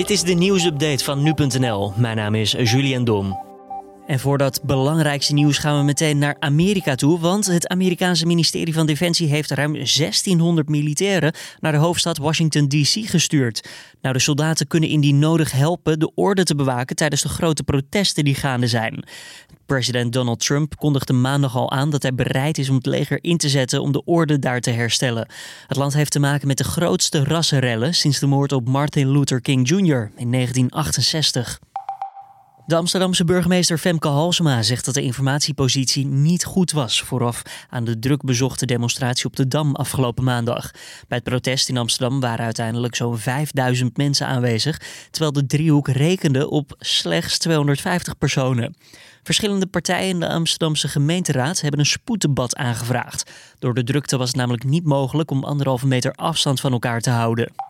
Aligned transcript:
Dit 0.00 0.10
is 0.10 0.22
de 0.22 0.32
nieuwsupdate 0.32 1.04
van 1.04 1.22
nu.nl. 1.22 1.92
Mijn 1.96 2.16
naam 2.16 2.34
is 2.34 2.52
Julian 2.52 3.04
Dom. 3.04 3.49
En 4.10 4.18
voor 4.18 4.38
dat 4.38 4.60
belangrijkste 4.62 5.34
nieuws 5.34 5.58
gaan 5.58 5.78
we 5.78 5.84
meteen 5.84 6.18
naar 6.18 6.36
Amerika 6.38 6.94
toe. 6.94 7.18
Want 7.18 7.46
het 7.46 7.68
Amerikaanse 7.68 8.26
ministerie 8.26 8.74
van 8.74 8.86
Defensie 8.86 9.28
heeft 9.28 9.50
ruim 9.50 9.72
1600 9.72 10.68
militairen 10.68 11.34
naar 11.60 11.72
de 11.72 11.78
hoofdstad 11.78 12.18
Washington 12.18 12.68
DC 12.68 13.08
gestuurd. 13.08 13.68
Nou, 14.00 14.14
de 14.14 14.20
soldaten 14.20 14.66
kunnen 14.66 14.88
indien 14.88 15.18
nodig 15.18 15.52
helpen 15.52 15.98
de 15.98 16.14
orde 16.14 16.44
te 16.44 16.54
bewaken 16.54 16.96
tijdens 16.96 17.22
de 17.22 17.28
grote 17.28 17.62
protesten 17.62 18.24
die 18.24 18.34
gaande 18.34 18.66
zijn. 18.66 19.04
President 19.66 20.12
Donald 20.12 20.40
Trump 20.40 20.76
kondigde 20.76 21.12
maandag 21.12 21.56
al 21.56 21.70
aan 21.70 21.90
dat 21.90 22.02
hij 22.02 22.14
bereid 22.14 22.58
is 22.58 22.68
om 22.68 22.76
het 22.76 22.86
leger 22.86 23.18
in 23.20 23.36
te 23.36 23.48
zetten 23.48 23.82
om 23.82 23.92
de 23.92 24.04
orde 24.04 24.38
daar 24.38 24.60
te 24.60 24.70
herstellen. 24.70 25.28
Het 25.66 25.76
land 25.76 25.92
heeft 25.92 26.12
te 26.12 26.20
maken 26.20 26.46
met 26.46 26.58
de 26.58 26.64
grootste 26.64 27.24
rassenrellen 27.24 27.94
sinds 27.94 28.18
de 28.18 28.26
moord 28.26 28.52
op 28.52 28.68
Martin 28.68 29.10
Luther 29.10 29.40
King 29.40 29.68
Jr. 29.68 30.10
in 30.16 30.30
1968. 30.30 31.69
De 32.70 32.76
Amsterdamse 32.76 33.24
burgemeester 33.24 33.78
Femke 33.78 34.08
Halsema 34.08 34.62
zegt 34.62 34.84
dat 34.84 34.94
de 34.94 35.02
informatiepositie 35.02 36.06
niet 36.06 36.44
goed 36.44 36.72
was 36.72 37.02
vooraf 37.02 37.42
aan 37.68 37.84
de 37.84 37.98
druk 37.98 38.22
bezochte 38.22 38.66
demonstratie 38.66 39.24
op 39.24 39.36
de 39.36 39.48
Dam 39.48 39.74
afgelopen 39.74 40.24
maandag. 40.24 40.70
Bij 41.08 41.18
het 41.18 41.22
protest 41.22 41.68
in 41.68 41.76
Amsterdam 41.76 42.20
waren 42.20 42.44
uiteindelijk 42.44 42.96
zo'n 42.96 43.18
5000 43.18 43.96
mensen 43.96 44.26
aanwezig, 44.26 44.80
terwijl 45.10 45.32
de 45.32 45.46
driehoek 45.46 45.88
rekende 45.88 46.50
op 46.50 46.74
slechts 46.78 47.38
250 47.38 48.18
personen. 48.18 48.76
Verschillende 49.22 49.66
partijen 49.66 50.08
in 50.08 50.20
de 50.20 50.28
Amsterdamse 50.28 50.88
gemeenteraad 50.88 51.60
hebben 51.60 51.80
een 51.80 51.86
spoeddebat 51.86 52.56
aangevraagd. 52.56 53.30
Door 53.58 53.74
de 53.74 53.84
drukte 53.84 54.16
was 54.16 54.28
het 54.28 54.36
namelijk 54.36 54.64
niet 54.64 54.84
mogelijk 54.84 55.30
om 55.30 55.44
anderhalve 55.44 55.86
meter 55.86 56.12
afstand 56.12 56.60
van 56.60 56.72
elkaar 56.72 57.00
te 57.00 57.10
houden. 57.10 57.69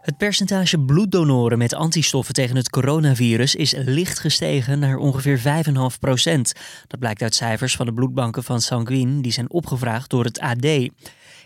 Het 0.00 0.16
percentage 0.16 0.78
bloeddonoren 0.78 1.58
met 1.58 1.74
antistoffen 1.74 2.34
tegen 2.34 2.56
het 2.56 2.70
coronavirus 2.70 3.54
is 3.54 3.74
licht 3.76 4.18
gestegen 4.18 4.78
naar 4.78 4.96
ongeveer 4.96 5.38
5,5 5.38 5.98
procent. 6.00 6.52
Dat 6.86 7.00
blijkt 7.00 7.22
uit 7.22 7.34
cijfers 7.34 7.76
van 7.76 7.86
de 7.86 7.92
bloedbanken 7.92 8.44
van 8.44 8.60
Sanguine 8.60 9.22
die 9.22 9.32
zijn 9.32 9.50
opgevraagd 9.50 10.10
door 10.10 10.24
het 10.24 10.38
AD. 10.38 10.66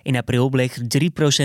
In 0.04 0.16
april 0.16 0.48
bleek 0.48 0.78
3% 0.78 0.82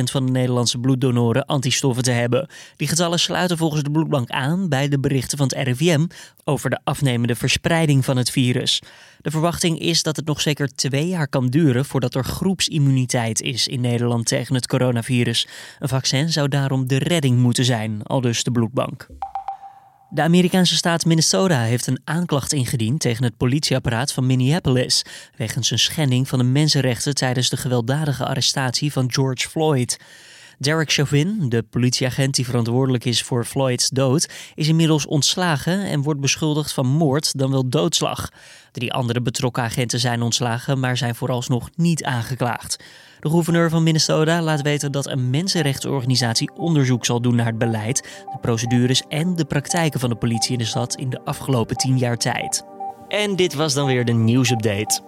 van 0.03 0.25
de 0.25 0.31
Nederlandse 0.31 0.79
bloeddonoren 0.79 1.45
antistoffen 1.45 2.03
te 2.03 2.11
hebben. 2.11 2.49
Die 2.75 2.87
getallen 2.87 3.19
sluiten 3.19 3.57
volgens 3.57 3.83
de 3.83 3.91
bloedbank 3.91 4.29
aan 4.29 4.69
bij 4.69 4.87
de 4.87 4.99
berichten 4.99 5.37
van 5.37 5.47
het 5.47 5.67
RIVM 5.67 6.05
over 6.43 6.69
de 6.69 6.79
afnemende 6.83 7.35
verspreiding 7.35 8.05
van 8.05 8.17
het 8.17 8.31
virus. 8.31 8.81
De 9.21 9.31
verwachting 9.31 9.79
is 9.79 10.03
dat 10.03 10.15
het 10.15 10.25
nog 10.25 10.41
zeker 10.41 10.75
twee 10.75 11.07
jaar 11.07 11.27
kan 11.27 11.47
duren 11.47 11.85
voordat 11.85 12.15
er 12.15 12.23
groepsimmuniteit 12.23 13.41
is 13.41 13.67
in 13.67 13.81
Nederland 13.81 14.25
tegen 14.25 14.55
het 14.55 14.67
coronavirus. 14.67 15.47
Een 15.79 15.87
vaccin 15.87 16.29
zou 16.29 16.47
daarom 16.47 16.87
de 16.87 16.97
redding 16.97 17.37
moeten 17.37 17.65
zijn, 17.65 18.03
aldus 18.03 18.43
de 18.43 18.51
bloedbank. 18.51 19.07
De 20.11 20.21
Amerikaanse 20.21 20.75
staat 20.75 21.05
Minnesota 21.05 21.61
heeft 21.61 21.87
een 21.87 22.01
aanklacht 22.03 22.53
ingediend 22.53 22.99
tegen 22.99 23.23
het 23.23 23.37
politieapparaat 23.37 24.13
van 24.13 24.25
Minneapolis 24.25 25.05
wegens 25.35 25.71
een 25.71 25.79
schending 25.79 26.27
van 26.27 26.39
de 26.39 26.45
mensenrechten 26.45 27.15
tijdens 27.15 27.49
de 27.49 27.57
gewelddadige 27.57 28.25
arrestatie 28.25 28.91
van 28.91 29.11
George 29.11 29.49
Floyd. 29.49 29.97
Derek 30.59 30.91
Chauvin, 30.91 31.49
de 31.49 31.63
politieagent 31.63 32.35
die 32.35 32.45
verantwoordelijk 32.45 33.05
is 33.05 33.23
voor 33.23 33.45
Floyds 33.45 33.89
dood, 33.89 34.29
is 34.55 34.67
inmiddels 34.67 35.05
ontslagen 35.05 35.83
en 35.83 36.01
wordt 36.01 36.19
beschuldigd 36.19 36.73
van 36.73 36.87
moord 36.87 37.37
dan 37.37 37.51
wel 37.51 37.69
doodslag. 37.69 38.29
Drie 38.71 38.93
andere 38.93 39.21
betrokken 39.21 39.63
agenten 39.63 39.99
zijn 39.99 40.21
ontslagen, 40.21 40.79
maar 40.79 40.97
zijn 40.97 41.15
vooralsnog 41.15 41.69
niet 41.75 42.03
aangeklaagd. 42.03 42.83
De 43.19 43.29
gouverneur 43.29 43.69
van 43.69 43.83
Minnesota 43.83 44.41
laat 44.41 44.61
weten 44.61 44.91
dat 44.91 45.07
een 45.07 45.29
mensenrechtenorganisatie 45.29 46.51
onderzoek 46.55 47.05
zal 47.05 47.21
doen 47.21 47.35
naar 47.35 47.45
het 47.45 47.57
beleid, 47.57 48.25
de 48.31 48.37
procedures 48.41 49.03
en 49.07 49.35
de 49.35 49.45
praktijken 49.45 49.99
van 49.99 50.09
de 50.09 50.15
politie 50.15 50.51
in 50.51 50.57
de 50.57 50.65
stad 50.65 50.95
in 50.95 51.09
de 51.09 51.21
afgelopen 51.25 51.75
tien 51.75 51.97
jaar 51.97 52.17
tijd. 52.17 52.63
En 53.07 53.35
dit 53.35 53.53
was 53.53 53.73
dan 53.73 53.85
weer 53.85 54.05
de 54.05 54.13
nieuwsupdate. 54.13 55.01